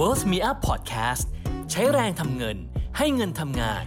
[0.00, 1.24] Worth Me Up Podcast
[1.70, 2.56] ใช้แรงทำเงิน
[2.96, 3.84] ให้เงินทำงาน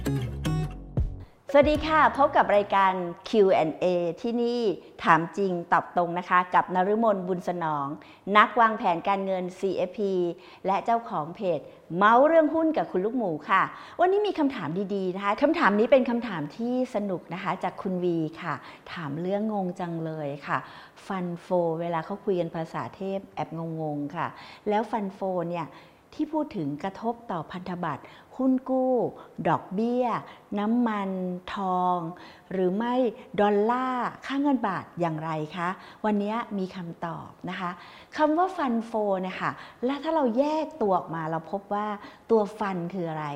[1.51, 2.91] สวัสดีค่ะ พบกับรายการ
[3.29, 3.85] Q&A
[4.21, 4.61] ที่นี่
[5.03, 7.87] ถามจริงตอบตรงนะคะ กับนฤมลบุญสนอง
[8.37, 9.99] นักวางแผนการเงิน CFP
[10.67, 11.59] และเจ้าของเพจ
[11.97, 13.63] เมาส์เรื่องหุ้นกับคุณลูกหมูค่ะ
[14.01, 18.53] วันนี้มีคำถามดีๆนะคะคำถามนี้เป็นคำถามที่สนุกนะคะ จากคุณวีค่ะ
[18.93, 20.57] ถามเรื่องงงจังเลยค่ะ
[21.07, 21.47] ฟันโฟ
[21.79, 23.49] เวลาเขาคุยกันภาษาเทพแอบ
[23.81, 24.27] งงๆค่ะ
[24.69, 25.19] แล้วฟันโฟ
[25.49, 25.65] เนี่ย
[26.13, 28.03] ที่พูดถึงกระทบต่อพันธบัตร
[28.37, 28.95] หุ้นกู้
[29.47, 30.05] ดอกเบี้ย
[30.59, 31.09] น้ำมัน
[31.55, 31.97] ทอง
[32.51, 32.95] หรือไม่
[33.41, 35.69] ดอลลาร์ค่าเงินบาทอย่างไรคะ
[36.05, 37.71] วันนี้มีคำตอบนะคะ
[38.17, 38.91] คำว่าฟันโฟ
[39.27, 39.51] นะคะ
[39.85, 41.87] และถ้าเราแยกตัวออกมาเราพบว่า
[42.31, 43.27] ตัวฟันคืออะไร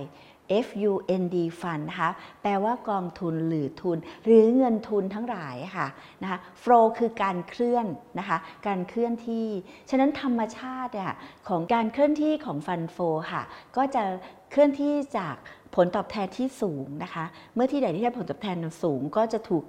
[0.68, 2.12] FUND Fund นะคะ
[2.42, 5.88] แปลว่ากองทุนหรือทุน หรือเงินทุนทั้งหลายค่ะ
[6.22, 7.86] นะคะ Flow คือการเคลื่อน
[8.20, 8.38] นะคะ
[8.68, 9.48] การเคลื่อนที่
[9.90, 11.14] ฉะนั้นธรรมชาติเนี่ย
[11.50, 12.98] ของการเคลื่อนที่ของฟันโฟ
[13.32, 13.44] ค่ะ
[13.78, 14.04] ก็จะ
[14.50, 15.36] เคลื่อนที่จาก
[15.76, 19.64] ผลตอบแทนที่สูงนะคะ เมื่อที่ใดที่ได้ผลตอบแทนสูงก็จะถูก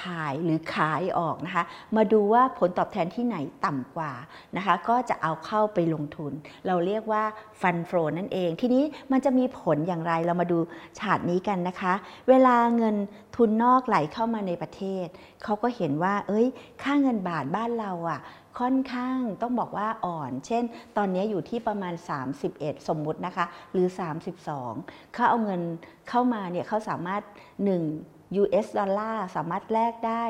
[0.00, 1.64] ถ่ายหรือขายออกนะคะ
[1.96, 4.12] มาดูว่าผลตอบแทนที่ไหนต่ำกว่า
[4.56, 6.32] นะคะ ก็จะเอาเข้าไปลงทุน
[6.66, 7.24] เราเรียกว่า
[7.60, 10.58] ฟันโฟนั่นเอง ทีนี้มันจะมีผลอย่างไรเรามาดู
[10.98, 11.92] ฉาดนี้กันนะคะ
[12.28, 12.96] เวลาเงิน
[13.36, 15.06] ทุนนอกไหลเข้ามาในประเทศ
[15.44, 16.46] เขาก็เห็นว่า เอ้ย
[16.82, 18.20] ค่าเงินบาทบ้านเราอะ่ะ
[18.60, 20.62] ค่อนข้างต้องบอกว่าอ่อน เช่น
[20.96, 21.94] ตอนนี้อยู่ที่ประมาณ
[22.40, 23.86] 31 สมมุตินะคะ หรือ
[24.50, 25.60] 32 เขาเอาเงิน
[26.08, 30.24] เข้ามาเนี่ยเขาสามารถ 1 US ดอลลาร์สามารถแลกได้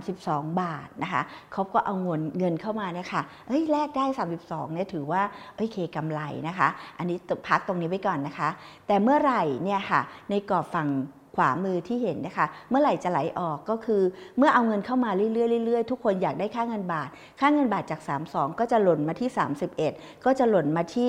[0.00, 4.04] 32 บาทนะคะเขาก็เอาเงินเงินเข้ามาเนี่ยค่ะเฮ้ยแลกได้
[4.40, 5.22] 32เนี่ยถือว่า
[5.56, 8.48] โอเคกำไรนะคะ อันนี้พักตรงนี้ไว้ก่อนนะคะ
[8.86, 10.88] แต่เมื่อไหร่เนี่ยค่ะในกรอบฝั่ง
[11.36, 14.02] ขวามือที่เห็นนะคะ เมื่อไหร่จะไหลออกก็คือ
[14.38, 15.26] เมื่อเอาเงินเข้ามาเรื่
[15.58, 17.08] อยๆเรื่อยๆทุกคนอยากได้ค่าเงินบาท
[17.40, 19.28] ค่าเงินบาทจาก 32 ก็จะหล่นมาที่
[19.76, 21.08] 31 ก็จะหล่นมาที่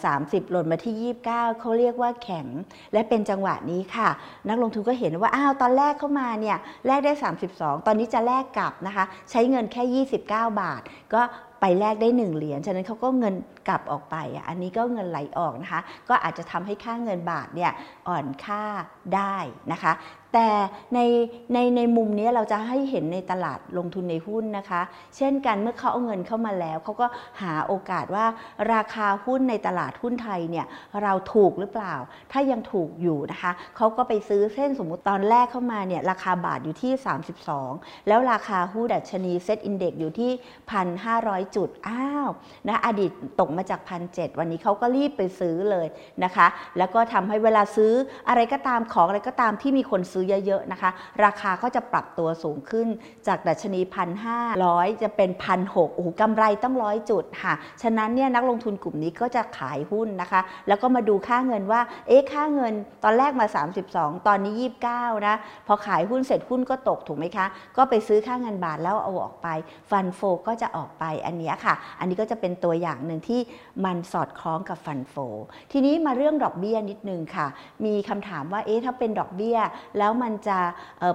[0.00, 1.24] 30 หล่นมาที่ 29
[1.60, 2.46] เขาเรียกว่าแข็ง
[2.92, 4.08] และเป็นจังหวะนี้ค่ะ
[4.48, 7.12] นักลงทุนก็เห็นว่าอ้าวตอนแรกเข้ามาเนี่ยแลกได้
[7.50, 10.22] 32 ตอนนี้จะแลกกลับนะคะ ใช้เงินแค่ 29
[10.60, 10.82] บาท
[11.14, 11.22] ก็
[11.60, 13.34] ไปแลกได้ 1 เหรียญ ฉะนั้นเขาก็เงิน
[13.68, 14.16] กลับออกไป
[14.48, 17.72] อันนี้ก็เงินไหลออกนะคะ ก็อาจจะทำให้ค่าเงินบาทเนี่ย
[18.08, 18.62] อ่อนค่า
[19.14, 19.36] ได้
[19.72, 19.92] นะคะ
[20.34, 20.48] แต่
[20.94, 20.98] ใน
[21.52, 24.82] ในในมุมนี้เราจะให้เห็นในตลาดลงทุนในหุ้นนะคะ
[25.16, 27.06] เช่นกันเมื่อเขาเอาเงินเข้ามาแล้ว เขาก็
[27.42, 28.26] หาโอกาสว่า
[28.72, 30.66] ราคาหุ้นในตลาดหุ้นไทยเนี่ย
[31.02, 31.94] เราถูกหรือเปล่า
[32.32, 36.92] ถ้ายังถูกอยู่นะคะเขาก็ไปซื้อเส้นสมมุติตอนแรกเข้ามาเนี่ยราคาบาทอยู่ที่
[37.50, 40.30] 32 แล้วราคาหุ้นดัชนี SET Index อยู่ที่
[40.94, 42.28] 1,500 จุดอ้าว
[42.68, 43.10] นะอดีต
[43.40, 45.86] ตกมาจากพันเวันนี้เขาก็รีบไปซื้อเลย
[46.24, 46.46] นะคะ
[46.78, 47.92] แล้วก็ทำให้เวลาซื้อ
[48.28, 50.90] อะไรก็ตามของอะไรก็ตามที่มีคนซื้อเยอะๆนะคะ
[51.24, 52.88] ราคาก็จะปรับตัวสูงขึ้น
[53.26, 62.72] จากดัชนีพันห้าร้อยจะเป็นพันหกโอ้โหกำไรตั้งร้อยจุดค่ะ ฉะนั้นเนี่ยนักลงทุนกลุ่มนี้ก็จะขายหุ้นนะคะ แล้วก็มาดูค่าเงินว่า เอ๊ะค่าเงิน
[63.04, 63.46] ตอนแรกมา
[63.86, 64.54] 32 ตอนนี้
[64.92, 65.34] 29 นะ
[65.66, 69.48] พอขายหุ้นเสร็จหุ้นก็ตกถูกไหมคะ ก็ไปซื้อค่าเงินบาทแล้วเอาออกไป
[69.90, 73.40] ฟันโฟก็จะออกไปอันนี้ค่ะ อันนี้ก็จะเป็นตัวอย่างหนึ่งที่
[73.84, 75.14] มันสอดคล้องกับฟันโฟ
[75.72, 77.46] ทีนี้มาเรื่องดอกเบี้ยนิดนึงค่ะ
[77.84, 79.58] มีคำถามว่า เอ๊ะถ้าเป็นดอกเบี้ย
[79.98, 80.58] แล้วแล้วมันจะ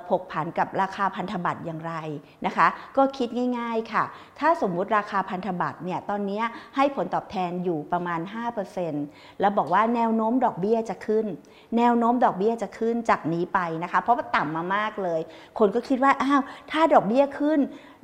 [0.09, 1.93] ผกผันกับราคาพันธบัตรอย่างไร
[2.45, 2.67] นะคะ
[2.97, 3.29] ก็คิด
[3.59, 4.03] ง่ายๆค่ะ
[4.39, 6.41] ถ้าสมมุติราคาพันธบัตรเนี่ยตอนนี้
[6.75, 8.19] ให้ผลตอบแทนอยู่ประมาณ
[8.79, 11.25] 5%แล้วบอกว่าแนวโน้มดอกเบี้ยจะขึ้น
[11.77, 15.21] แนวโน้มดอกเบี้ยจะขึ้นจากนี้ไปนะคะ เพราะว่าต่ำมามากเลย
[15.59, 16.41] คนก็คิดว่าอ้าว
[16.71, 17.59] ถ้าดอกเบี้ยขึ้น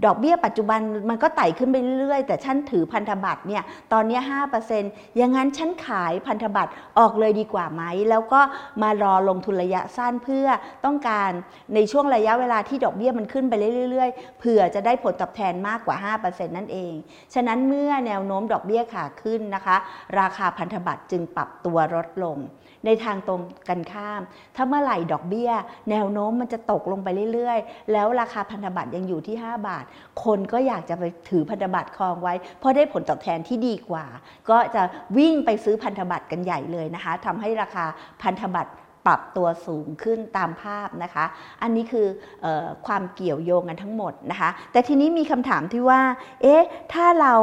[0.05, 0.79] ดอกเบี้ยปัจจุบัน
[1.09, 3.63] มันก็ไต่ขึ้นไปเรื่อยๆ แต่ฉันถือพันธบัตรเนี่ย
[3.93, 4.19] ตอนนี้
[4.67, 8.41] 5%อย่างนั้นฉันขายพันธบัตรออกเลยดีกว่าไหม แล้วก็
[8.81, 10.47] มารอลงทุนระยะสั้นเพื่อ
[10.85, 11.31] ต้องการ
[11.75, 13.53] ในช่วงระยะเวลาที่ดอกเบี้ยมันขึ้นไป
[13.89, 16.93] เรื่อยๆ เผื่อจะได้ผลตอบแทนมากกว่า 5%นั่นเอง
[17.33, 19.75] ฉะนั้นเมื่อแนวโน้มดอกเบี้ยขาขึ้นนะคะ
[20.19, 22.39] ราคาพันธบัตรจึงปรับตัวลดลง
[22.85, 24.21] ในทางตรงกันข้าม
[24.55, 25.51] ถ้าเมื่อไหร่ดอกเบี้ย
[25.91, 29.85] แนวโน้มมันจะตกลงไปเรื่อยๆ แล้วราคาพันธบัตรยังอยู่ที่ 5 บาท
[30.23, 34.05] คนก็อยากจะไปถือพันธบัตรครองไว้ เพราะได้ผลตอบแทนที่ดีกว่า
[34.49, 34.83] ก็จะ
[35.17, 37.85] วิ่งไปซื้อพันธบัตรกันใหญ่เลยนะคะทำให้ราคา
[38.21, 38.71] พันธบัตร
[39.05, 41.25] ปรับตัวสูงขึ้นตามภาพนะคะ
[41.61, 42.07] อันนี้คือ
[42.45, 42.47] อ
[42.85, 46.01] ความเกี่ยวโยงกันทั้งหมดนะคะ แต่ทีนี้มีคำถามที่ว่า
[46.41, 46.63] เอ๊ะ
[46.93, 47.35] ถ้าเรา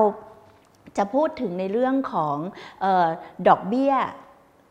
[0.99, 2.37] จะพูดถึงในเรื่องของ
[2.85, 3.09] ออ
[3.49, 3.95] ดอกเบี้ย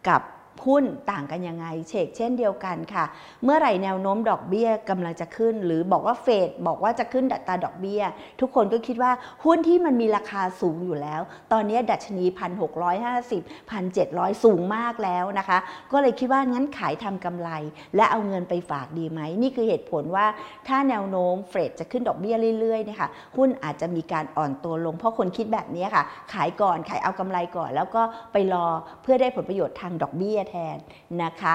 [0.09, 0.21] กับ
[0.65, 3.06] หุ้นต่างกันยังไงเชกเช่นเดียวกันค่ะ
[3.44, 8.01] เมื่อไหร่แนวโน้มดอกเบี้ยกำลังจะขึ้น หรือบอกว่าเฟดบอกว่าจะขึ้นดัตราดอกเบี้ย
[8.42, 9.12] ทุกคนก็คิดว่า
[9.45, 11.21] หุ้นที่มันมีราคาสูงอยู่แล้ว
[11.51, 15.57] ตอนนี้ดัชนีพันหกร้อยห้าสิบพันเจ็ดร้อยสูงมากแล้วนะคะ
[15.92, 17.50] ก็เลยคิดว่างั้นขายทำกำไร
[17.95, 20.25] และเอาเงินไปฝากดีไหม นี่คือเหตุผลว่า
[20.68, 28.01] ถ้าแนวโน้มเฟดจะขึ้นดอกเบี้ยเรื่อยๆนี่ยค่ะหุ้นอาจจะมีการอ่อนตัวลง เพราะคนคิดแบบนี้ค่ะ ขายก่อนขายเอากำไรก่อน แล้วก็
[28.33, 28.68] ไปรอ
[29.04, 30.77] เพื่อได้ผลประโยชน์ทางดอกเบี้ยแทน
[31.23, 31.53] นะคะ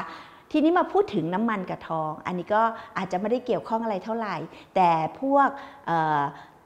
[0.51, 2.63] ทีนี้มาพูดถึงน้ำมันกับทอง อันนี้ก็
[2.99, 4.37] อาจจะไม่ได้เกี่ยวข้องอะไรเท่าไหร่
[4.77, 4.91] แต่
[5.21, 5.49] พวก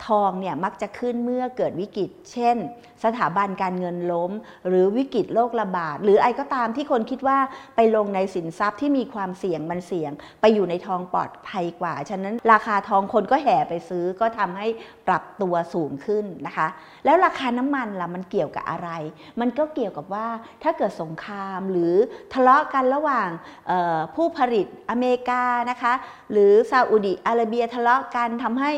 [0.07, 2.57] ทองเนี่ยมักจะขึ้นเมื่อเกิดวิกฤต เช่น
[3.05, 4.33] สถาบันการเงินล้ม
[4.69, 7.39] หรือวิกฤตโรคระบาด หรืออะไรก็ตามที่คนคิดว่า
[7.77, 14.69] ไปลงในสินทรัพย์ที่มีความเสี่ยงมันเสี่ยง ไปอยู่ในทองปลอดภัยกว่า ฉะนั้นราคาทองคนก็แห่ไปซื้อก็ทำให้
[15.07, 16.69] ปรับตัวสูงขึ้นนะคะ
[17.05, 18.91] แล้วราคาน้ำมันล่ะมันเกี่ยวกับอะไร
[19.41, 20.27] มันก็เกี่ยวกับว่า
[20.63, 21.95] ถ้าเกิดสงครามหรือ
[22.33, 23.29] ทะเลาะกันระหว่าง
[24.15, 25.93] ผู้ผลิตอเมริกานะคะ
[26.33, 28.73] หรือซาอุดิอาระเบียทะเลาะกันทำให้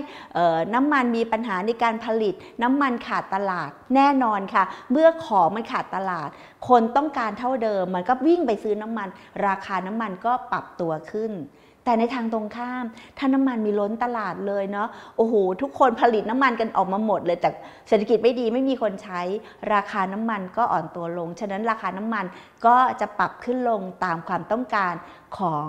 [0.74, 6.28] น้ำมันมีปัญหาในการผลิตน้ำมันขาดตลาดแน่นอนค่ะ เมื่อของมันขาดตลาด
[6.68, 9.08] คนต้องการเท่าเดิม มันก็วิ่งไปซื้อน้ำมัน
[9.46, 11.32] ราคาน้ำมันก็ปรับตัวขึ้น
[11.84, 12.84] แต่ในทางตรงข้าม
[13.18, 17.50] ถ้าน้ำมันมีล้นตลาดเลยเนาะโอ้โหทุกคนผลิตน้ำมันกันออกมาหมดเลยแต่
[17.88, 19.20] เศรษฐกิจไม่ดีไม่มีคนใช้
[19.74, 22.24] ราคาน้ำมันก็อ่อนตัวลง ฉะนั้นราคาน้ำมัน
[22.66, 24.94] ก็จะปรับขึ้นลงตามความต้องการ
[25.38, 25.66] ของ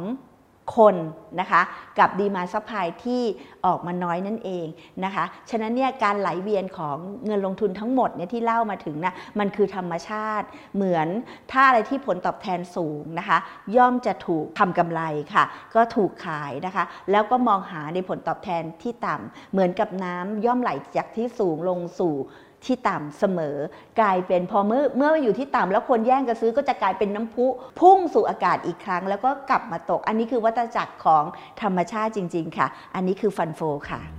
[0.76, 0.96] คน
[1.40, 1.62] นะคะ
[2.00, 3.22] กับ demand supply ที่
[3.66, 4.66] ออกมาน้อยนั่นเอง
[5.04, 11.08] นะคะฉะนั้นเนี่ยการไหลเวียนของเงินลงทุนทั้งหมดเนี่ยที่เล่ามาถึงนะมันคือธรรมชาติ เหมือน
[11.52, 13.38] ถ้าอะไรที่ผลตอบแทนสูงนะคะ
[13.76, 15.02] ย่อมจะถูกทำกำไร
[15.34, 15.44] ค่ะ
[15.76, 22.16] ก็ถูกขายนะคะ แล้วก็มองหาในผลตอบแทนที่ต่ำเหมือนกับน้ำย่อมไหลจากที่สูงลงสู่
[22.66, 23.58] ที่ต่ำเสมอ
[24.00, 27.46] กลายเป็นพอเมื่อเมื่ออยู่ที่ต่ำแล้วคนแย่งกันซื้อก็จะกลายเป็นน้ำพุ
[27.80, 31.24] พุ่งสู่อากาศอีกครั้ง แล้วก็กลับมาตก อันนี้คือวัฏจักรของ
[31.62, 33.62] ธรรมชาติจริง ๆ ค่ะ อันนี้คือฟันโฟ
[33.92, 34.19] ค่ะ